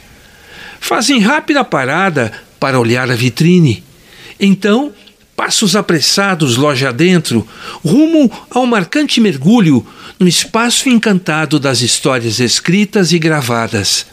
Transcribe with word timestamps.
Fazem 0.80 1.20
rápida 1.20 1.62
parada 1.62 2.32
para 2.58 2.80
olhar 2.80 3.12
a 3.12 3.16
vitrine. 3.16 3.84
Então, 4.40 4.94
passos 5.36 5.76
apressados 5.76 6.56
loja 6.56 6.88
adentro, 6.88 7.46
rumo 7.84 8.32
ao 8.50 8.66
marcante 8.66 9.20
mergulho 9.20 9.86
no 10.18 10.28
espaço 10.28 10.88
encantado 10.88 11.60
das 11.60 11.82
histórias 11.82 12.40
escritas 12.40 13.12
e 13.12 13.20
gravadas. 13.20 14.06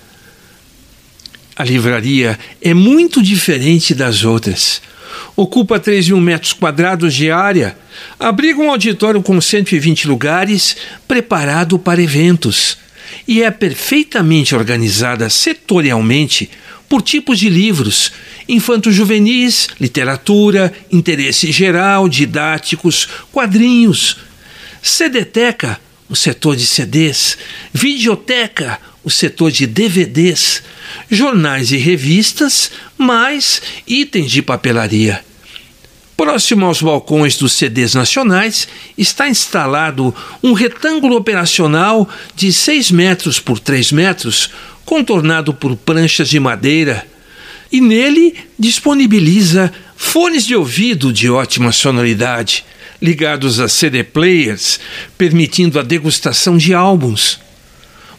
A 1.57 1.65
livraria 1.65 2.39
é 2.61 2.75
muito 2.75 3.22
diferente 3.22 3.94
das 3.94 4.25
outras. 4.25 4.83
Ocupa 5.34 5.81
3 5.81 6.09
mil 6.09 6.21
metros 6.21 6.53
quadrados 6.53 7.15
de 7.15 7.31
área, 7.31 7.78
abriga 8.21 8.61
um 8.61 8.71
auditório 8.71 9.22
com 9.22 9.41
120 9.41 10.06
lugares 10.06 10.77
preparado 11.09 11.78
para 11.78 12.03
eventos 12.03 12.77
e 13.27 13.43
é 13.43 13.50
perfeitamente 13.50 14.55
organizada 14.55 15.31
setorialmente 15.31 16.50
por 16.91 17.00
tipos 17.00 17.39
de 17.39 17.49
livros: 17.49 18.12
infanto-juvenis, 18.47 19.69
literatura, 19.81 20.73
interesse 20.93 21.50
geral, 21.50 22.06
didáticos, 22.06 23.09
quadrinhos. 23.33 24.19
CDteca, 24.83 25.81
o 26.09 26.15
setor 26.15 26.55
de 26.55 26.67
CDs, 26.67 27.37
videoteca, 27.73 28.78
o 29.03 29.11
setor 29.11 29.50
de 29.50 29.67
DVDs, 29.67 30.62
jornais 31.11 31.73
e 31.73 31.77
revistas, 31.77 32.71
mais 32.99 33.61
itens 33.87 34.31
de 34.31 34.43
papelaria. 34.43 35.25
Próximo 36.17 36.65
aos 36.65 36.81
balcões 36.81 37.37
dos 37.37 37.53
CDs 37.53 37.95
nacionais 37.95 38.67
está 38.97 39.29
instalado 39.29 40.15
um 40.43 40.55
retângulo 40.55 41.15
operacional 41.15 42.09
de 42.35 42.51
6 42.53 42.91
metros 42.91 43.39
por 43.39 43.59
3 43.59 43.93
metros, 43.93 44.51
contornado 44.85 45.53
por 45.53 45.77
pranchas 45.77 46.31
de 46.31 46.41
madeira, 46.41 47.07
e 47.71 47.81
nele 47.83 48.35
disponibiliza 48.59 49.71
fones 49.95 50.47
de 50.47 50.55
ouvido 50.55 51.13
de 51.13 51.29
ótima 51.29 51.71
sonoridade, 51.71 52.65
ligados 53.03 53.61
a 53.61 53.69
CD 53.69 54.03
players, 54.03 54.81
permitindo 55.19 55.79
a 55.79 55.83
degustação 55.83 56.57
de 56.57 56.73
álbuns. 56.73 57.39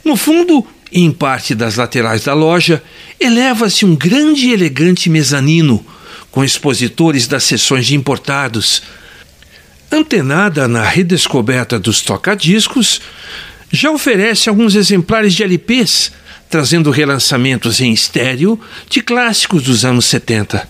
No 0.03 0.15
fundo, 0.15 0.65
em 0.91 1.11
parte 1.11 1.53
das 1.53 1.75
laterais 1.75 2.23
da 2.23 2.33
loja, 2.33 2.81
eleva-se 3.19 3.85
um 3.85 3.95
grande 3.95 4.47
e 4.47 4.53
elegante 4.53 5.09
mezanino 5.09 5.85
com 6.31 6.43
expositores 6.43 7.27
das 7.27 7.43
seções 7.43 7.85
de 7.85 7.95
importados. 7.95 8.83
Antenada 9.91 10.67
na 10.67 10.83
redescoberta 10.83 11.79
dos 11.79 12.01
tocadiscos, 12.01 13.01
já 13.71 13.91
oferece 13.91 14.49
alguns 14.49 14.75
exemplares 14.75 15.33
de 15.33 15.43
LPs, 15.43 16.11
trazendo 16.49 16.91
relançamentos 16.91 17.81
em 17.81 17.91
estéreo 17.91 18.59
de 18.89 19.01
clássicos 19.01 19.63
dos 19.63 19.83
anos 19.83 20.05
70. 20.05 20.67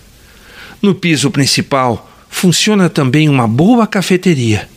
No 0.81 0.95
piso 0.95 1.29
principal 1.29 2.09
funciona 2.29 2.89
também 2.89 3.29
uma 3.29 3.47
boa 3.47 3.85
cafeteria. 3.85 4.67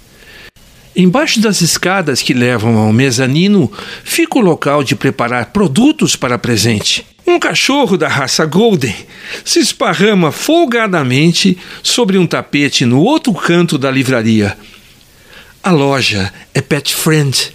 Embaixo 1.00 1.40
das 1.40 1.62
escadas 1.62 2.20
que 2.20 2.34
levam 2.34 2.76
ao 2.76 2.92
mezanino 2.92 3.72
fica 4.04 4.38
o 4.38 4.42
local 4.42 4.84
de 4.84 4.94
preparar 4.94 5.46
produtos 5.46 6.14
para 6.14 6.36
presente. 6.36 7.06
Um 7.26 7.38
cachorro 7.38 7.96
da 7.96 8.06
raça 8.06 8.44
Golden 8.44 8.94
se 9.42 9.60
esparrama 9.60 10.30
folgadamente 10.30 11.56
sobre 11.82 12.18
um 12.18 12.26
tapete 12.26 12.84
no 12.84 13.00
outro 13.00 13.32
canto 13.32 13.78
da 13.78 13.90
livraria. 13.90 14.58
A 15.62 15.70
loja 15.70 16.30
é 16.52 16.60
pet 16.60 16.94
friend. 16.94 17.50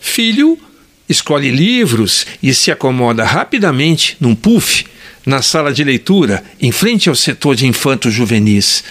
Filho 0.00 0.58
escolhe 1.06 1.50
livros 1.50 2.24
e 2.42 2.54
se 2.54 2.70
acomoda 2.70 3.26
rapidamente 3.26 4.16
num 4.18 4.34
puff 4.34 4.86
na 5.26 5.42
sala 5.42 5.70
de 5.70 5.84
leitura, 5.84 6.42
em 6.58 6.72
frente 6.72 7.10
ao 7.10 7.14
setor 7.14 7.54
de 7.54 7.66
infantos 7.66 8.14
juvenis. 8.14 8.84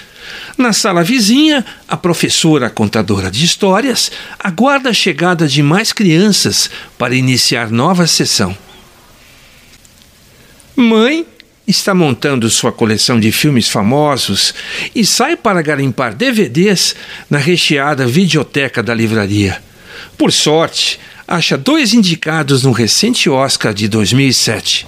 Na 0.57 0.73
sala 0.73 1.03
vizinha, 1.03 1.65
a 1.87 1.95
professora 1.95 2.69
contadora 2.69 3.29
de 3.31 3.45
histórias 3.45 4.11
aguarda 4.39 4.89
a 4.89 4.93
chegada 4.93 5.47
de 5.47 5.63
mais 5.63 5.93
crianças 5.93 6.69
para 6.97 7.15
iniciar 7.15 7.69
nova 7.71 8.07
sessão. 8.07 8.55
Mãe 10.75 11.25
está 11.67 11.93
montando 11.93 12.49
sua 12.49 12.71
coleção 12.71 13.19
de 13.19 13.31
filmes 13.31 13.69
famosos 13.69 14.53
e 14.95 15.05
sai 15.05 15.35
para 15.35 15.61
garimpar 15.61 16.15
DVDs 16.15 16.95
na 17.29 17.37
recheada 17.37 18.07
videoteca 18.07 18.81
da 18.81 18.93
livraria. 18.93 19.61
Por 20.17 20.31
sorte, 20.31 20.99
acha 21.27 21.57
dois 21.57 21.93
indicados 21.93 22.63
no 22.63 22.71
recente 22.71 23.29
Oscar 23.29 23.73
de 23.73 23.87
2007. 23.87 24.87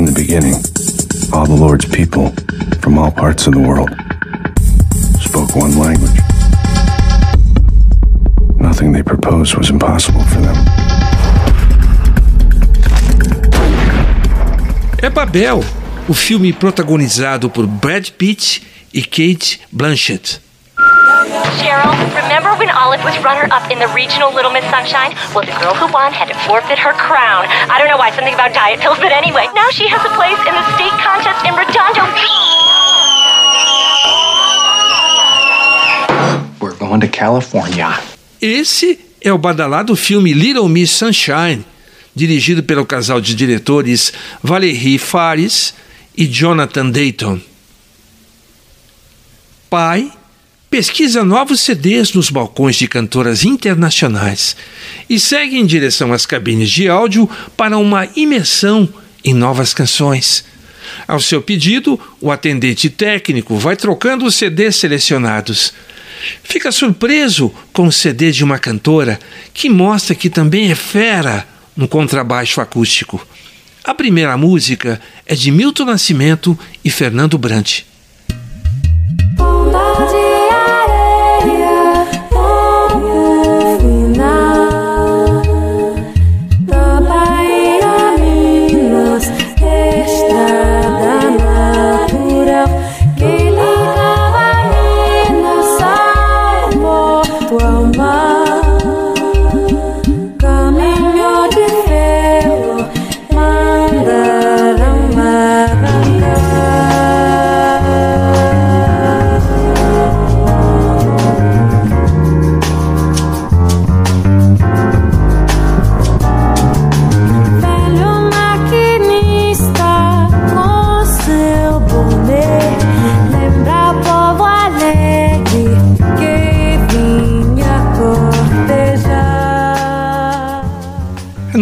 In 0.00 0.06
the 0.06 0.12
beginning, 0.12 0.54
all 1.30 1.44
the 1.44 1.54
Lord's 1.54 1.84
people 1.84 2.32
from 2.80 2.98
all 2.98 3.10
parts 3.10 3.46
of 3.46 3.52
the 3.52 3.60
world 3.60 3.90
spoke 5.20 5.54
one 5.54 5.78
language. 5.78 6.18
Nothing 8.56 8.92
they 8.92 9.02
proposed 9.02 9.56
was 9.56 9.68
impossible 9.68 10.22
for 10.22 10.40
them. 10.40 10.56
É 15.02 15.10
Babel, 15.10 15.62
o 16.08 16.14
filme 16.14 16.50
protagonizado 16.54 17.50
por 17.50 17.66
Brad 17.66 18.10
Pitt 18.12 18.62
e 18.94 19.02
Kate 19.02 19.60
Blanchett. 19.70 20.40
Cheryl, 21.60 21.92
remember 22.14 22.54
when 22.56 22.70
Olive 22.70 23.02
was 23.04 23.16
runner-up 23.22 23.70
in 23.70 23.78
the 23.78 23.88
regional 23.88 24.32
Little 24.32 24.50
Miss 24.50 24.64
Sunshine? 24.70 25.14
Well, 25.34 25.44
the 25.44 25.56
girl 25.60 25.74
who 25.74 25.90
won 25.92 26.12
had 26.12 26.28
to 26.28 26.34
forfeit 26.46 26.78
her 26.78 26.92
crown. 26.92 27.46
I 27.48 27.78
don't 27.78 27.88
know 27.88 27.96
why, 27.96 28.10
something 28.10 28.34
about 28.34 28.52
diet 28.52 28.80
pills, 28.80 28.98
but 28.98 29.12
anyway, 29.12 29.46
now 29.54 29.70
she 29.70 29.86
has 29.88 30.02
a 30.04 30.12
place 30.16 30.38
in 30.46 30.54
the 30.54 30.64
state 30.76 30.96
contest 31.00 31.40
in 31.44 31.54
Redondo. 31.54 32.04
We're 36.60 36.76
going 36.76 37.00
to 37.00 37.08
California. 37.08 37.98
Esse 38.40 38.98
é 39.22 39.32
o 39.32 39.38
badalado 39.38 39.94
filme 39.96 40.32
Little 40.32 40.68
Miss 40.68 40.90
Sunshine, 40.90 41.64
dirigido 42.14 42.62
pelo 42.62 42.84
casal 42.86 43.20
de 43.20 43.34
diretores 43.34 44.12
Valerie 44.42 44.98
Fares 44.98 45.74
e 46.16 46.26
Jonathan 46.26 46.90
Dayton. 46.90 47.40
Pai 49.68 50.10
pesquisa 50.70 51.24
novos 51.24 51.60
CDs 51.60 52.12
nos 52.12 52.30
balcões 52.30 52.76
de 52.76 52.86
cantoras 52.86 53.44
internacionais 53.44 54.56
e 55.08 55.18
segue 55.18 55.58
em 55.58 55.66
direção 55.66 56.12
às 56.12 56.24
cabines 56.24 56.70
de 56.70 56.88
áudio 56.88 57.28
para 57.56 57.76
uma 57.76 58.08
imersão 58.14 58.88
em 59.24 59.34
novas 59.34 59.74
canções. 59.74 60.44
Ao 61.08 61.20
seu 61.20 61.42
pedido, 61.42 61.98
o 62.20 62.30
atendente 62.30 62.88
técnico 62.88 63.56
vai 63.56 63.74
trocando 63.76 64.24
os 64.24 64.36
CDs 64.36 64.76
selecionados. 64.76 65.72
Fica 66.44 66.70
surpreso 66.70 67.52
com 67.72 67.88
o 67.88 67.92
CD 67.92 68.30
de 68.30 68.44
uma 68.44 68.58
cantora 68.58 69.18
que 69.52 69.68
mostra 69.68 70.14
que 70.14 70.30
também 70.30 70.70
é 70.70 70.74
fera 70.74 71.46
no 71.76 71.88
contrabaixo 71.88 72.60
acústico. 72.60 73.26
A 73.82 73.94
primeira 73.94 74.36
música 74.36 75.00
é 75.26 75.34
de 75.34 75.50
Milton 75.50 75.86
Nascimento 75.86 76.58
e 76.84 76.90
Fernando 76.90 77.38
Brant. 77.38 77.82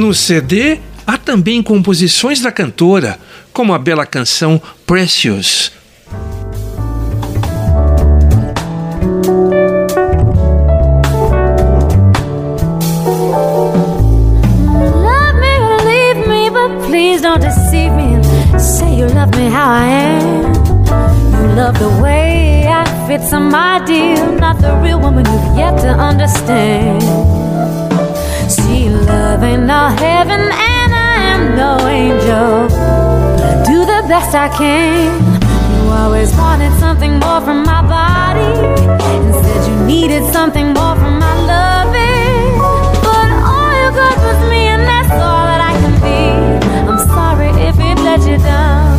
No 0.08 0.14
CD 0.14 0.80
há 1.06 1.18
também 1.18 1.62
composições 1.62 2.40
da 2.40 2.50
cantora, 2.50 3.18
como 3.52 3.74
a 3.74 3.78
bela 3.78 4.06
canção 4.06 4.58
Precious. 4.86 5.70
Me 16.88 17.18
me 23.08 23.28
some 23.28 23.54
ideal, 23.54 24.32
not 24.40 24.58
the 24.58 24.74
real 24.82 25.00
woman 25.00 25.26
you've 25.26 25.58
yet 25.58 25.76
to 25.82 25.88
understand. 25.88 27.47
Angel. 32.38 32.68
But 32.68 33.42
I 33.42 33.62
do 33.64 33.84
the 33.84 34.06
best 34.08 34.34
I 34.34 34.48
can. 34.48 35.40
You 35.72 35.90
always 35.90 36.34
wanted 36.36 36.72
something 36.78 37.18
more 37.18 37.40
from 37.40 37.64
my 37.64 37.82
body, 37.82 38.50
and 39.12 39.34
said 39.34 39.68
you 39.68 39.76
needed 39.84 40.24
something 40.32 40.72
more 40.72 40.96
from 40.96 41.18
my 41.18 41.34
loving. 41.46 42.58
But 43.02 43.30
all 43.50 43.72
you 43.80 43.90
got 43.92 44.16
was 44.18 44.40
me, 44.50 44.68
and 44.68 44.82
that's 44.82 45.10
all 45.12 45.44
that 45.50 45.60
I 45.60 45.74
can 45.80 45.94
be. 46.04 46.20
I'm 46.88 46.98
sorry 46.98 47.50
if 47.68 47.76
it 47.78 47.98
let 48.02 48.20
you 48.26 48.38
down. 48.38 48.98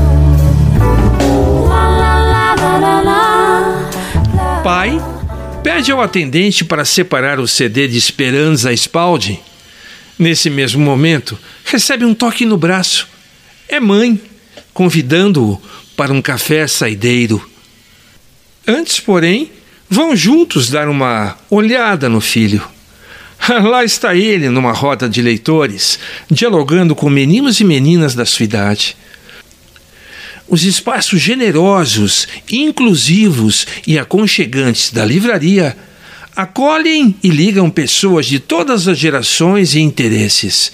La 1.68 1.88
la 2.02 2.54
la 2.56 2.78
la 2.78 3.02
la. 3.02 4.62
Pai 4.64 5.02
pede 5.64 5.92
ao 5.92 6.02
atendente 6.02 6.64
para 6.64 6.86
separar 6.86 7.40
o 7.40 7.48
CD 7.48 7.88
de 7.88 7.98
Esperanza 7.98 8.76
Spalding. 8.76 9.40
Nesse 10.18 10.50
mesmo 10.50 10.84
momento, 10.84 11.38
recebe 11.64 12.04
um 12.04 12.14
toque 12.14 12.46
no 12.46 12.58
braço. 12.58 13.08
É 13.70 13.80
mãe, 13.80 14.20
convidando-o 14.74 15.62
para 15.96 16.12
um 16.12 16.24
café 16.24 16.66
saideiro. 16.66 17.48
Antes, 18.68 19.00
porém, 19.00 19.52
vão 19.88 20.16
juntos 20.16 20.72
dar 20.72 20.90
uma 20.90 21.38
olhada 21.52 22.10
no 22.10 22.20
filho. 22.20 22.68
Lá 23.48 23.86
está 23.86 24.16
ele, 24.16 24.50
numa 24.50 24.72
roda 24.72 25.08
de 25.08 25.22
leitores, 25.22 26.00
dialogando 26.32 26.96
com 26.96 27.12
meninos 27.12 27.60
e 27.60 27.64
meninas 27.64 28.16
da 28.16 28.26
sua 28.26 28.44
idade. 28.44 28.98
Os 30.48 30.64
espaços 30.64 31.22
generosos, 31.22 32.28
inclusivos 32.52 33.68
e 33.86 34.00
aconchegantes 34.00 34.92
da 34.92 35.06
livraria 35.06 35.78
acolhem 36.36 37.16
e 37.22 37.30
ligam 37.30 37.70
pessoas 37.70 38.26
de 38.26 38.40
todas 38.40 38.88
as 38.88 38.98
gerações 38.98 39.76
e 39.76 39.80
interesses. 39.80 40.72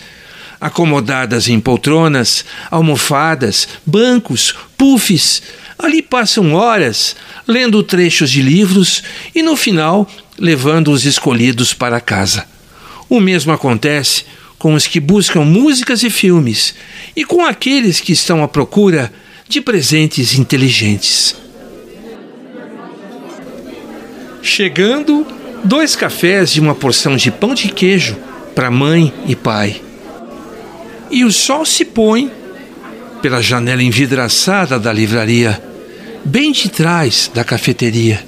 Acomodadas 0.59 1.47
em 1.47 1.59
poltronas, 1.59 2.45
almofadas, 2.71 3.67
bancos, 3.85 4.55
puffs, 4.77 5.41
ali 5.77 6.01
passam 6.01 6.53
horas 6.53 7.15
lendo 7.47 7.83
trechos 7.83 8.31
de 8.31 8.41
livros 8.41 9.03
e, 9.33 9.41
no 9.41 9.55
final, 9.55 10.09
levando 10.37 10.91
os 10.91 11.05
escolhidos 11.05 11.73
para 11.73 12.01
casa. 12.01 12.45
O 13.09 13.19
mesmo 13.19 13.51
acontece 13.51 14.25
com 14.57 14.73
os 14.73 14.87
que 14.87 14.99
buscam 14.99 15.41
músicas 15.41 16.01
e 16.01 16.09
filmes 16.09 16.73
e 17.15 17.23
com 17.23 17.45
aqueles 17.45 17.99
que 17.99 18.13
estão 18.13 18.43
à 18.43 18.47
procura 18.47 19.11
de 19.47 19.61
presentes 19.61 20.33
inteligentes. 20.37 21.35
Chegando, 24.41 25.25
dois 25.63 25.95
cafés 25.95 26.51
e 26.51 26.59
uma 26.59 26.75
porção 26.75 27.15
de 27.15 27.31
pão 27.31 27.53
de 27.53 27.69
queijo 27.69 28.15
para 28.55 28.71
mãe 28.71 29.13
e 29.27 29.35
pai. 29.35 29.84
E 31.09 31.23
o 31.23 31.31
sol 31.31 31.65
se 31.65 31.85
põe 31.85 32.31
pela 33.21 33.41
janela 33.41 33.81
envidraçada 33.81 34.79
da 34.79 34.91
livraria, 34.91 35.61
bem 36.23 36.51
de 36.51 36.69
trás 36.69 37.29
da 37.33 37.43
cafeteria. 37.43 38.25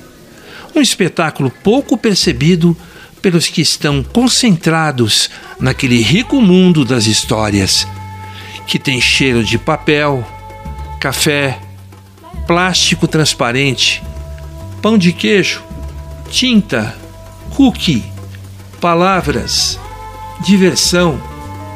Um 0.76 0.82
espetáculo 0.82 1.52
pouco 1.64 1.98
percebido 1.98 2.78
pelos 3.22 3.48
que 3.48 3.62
estão 3.62 4.04
concentrados 4.04 5.30
naquele 5.60 6.02
rico 6.02 6.42
mundo 6.42 6.86
das 6.86 7.08
histórias, 7.08 7.88
que 8.68 8.78
tem 8.78 9.02
cheiro 9.02 9.44
de 9.44 9.58
papel, 9.58 10.26
café, 11.00 11.60
plástico 12.46 13.08
transparente, 13.08 14.04
pão 14.82 14.98
de 14.98 15.12
queijo, 15.12 15.64
tinta, 16.30 16.96
cookie, 17.56 18.04
palavras, 18.80 19.80
diversão, 20.46 21.20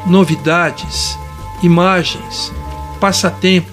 novidades, 0.05 1.17
imagens, 1.61 2.51
passatempo, 2.99 3.71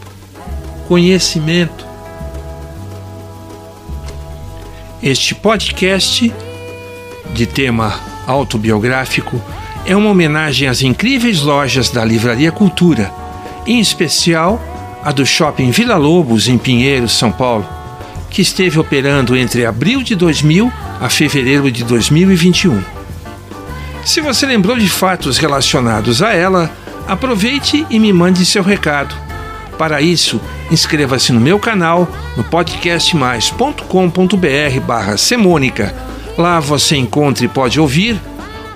conhecimento. 0.87 1.87
Este 5.03 5.35
podcast, 5.35 6.33
de 7.33 7.47
tema 7.47 7.99
autobiográfico, 8.27 9.41
é 9.87 9.97
uma 9.97 10.11
homenagem 10.11 10.69
às 10.69 10.83
incríveis 10.83 11.41
lojas 11.41 11.89
da 11.89 12.05
Livraria 12.05 12.53
Cultura, 12.53 13.13
em 13.67 13.81
especial 13.81 14.61
a 15.03 15.13
do 15.13 15.25
Shopping 15.25 15.71
Vila 15.71 15.97
Lobos, 15.97 16.49
em 16.49 16.59
Pinheiros, 16.59 17.17
São 17.17 17.31
Paulo, 17.31 17.67
que 18.29 18.43
esteve 18.43 18.79
operando 18.79 19.37
entre 19.37 19.65
abril 19.65 20.03
de 20.03 20.15
2000 20.15 20.71
a 21.01 21.09
fevereiro 21.09 21.71
de 21.71 21.85
2021. 21.85 22.98
Se 24.05 24.21
você 24.21 24.47
lembrou 24.47 24.77
de 24.77 24.89
fatos 24.89 25.39
relacionados 25.39 26.23
a 26.23 26.33
ela, 26.33 26.71
aproveite 27.07 27.85
e 27.91 27.99
me 27.99 28.13
mande 28.13 28.45
seu 28.45 28.63
recado. 28.63 29.15
Para 29.77 30.01
isso, 30.01 30.41
inscreva-se 30.71 31.33
no 31.33 31.41
meu 31.41 31.59
canal 31.59 32.09
no 32.37 32.45
podcastmais.com.br 32.45 34.81
barra 34.87 35.17
semônica 35.17 36.09
Lá 36.39 36.61
você 36.61 36.97
encontra 36.97 37.45
e 37.45 37.49
pode 37.49 37.81
ouvir 37.81 38.17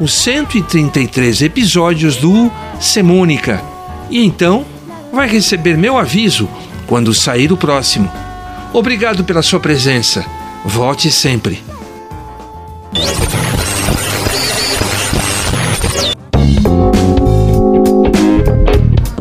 os 0.00 0.12
133 0.14 1.42
episódios 1.42 2.16
do 2.16 2.50
Semônica. 2.80 3.62
E 4.10 4.26
então 4.26 4.66
vai 5.12 5.28
receber 5.28 5.78
meu 5.78 5.96
aviso 5.96 6.48
quando 6.88 7.14
sair 7.14 7.52
o 7.52 7.56
próximo. 7.56 8.10
Obrigado 8.72 9.22
pela 9.22 9.42
sua 9.42 9.60
presença. 9.60 10.26
Volte 10.64 11.08
sempre. 11.12 11.62